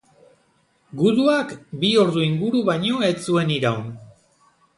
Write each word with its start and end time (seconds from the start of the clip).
Guduak, 1.01 1.53
bi 1.83 1.91
ordu 2.05 2.25
inguru 2.29 2.63
baino 2.71 3.03
ez 3.11 3.15
zuen 3.27 3.53
iraun. 3.59 3.87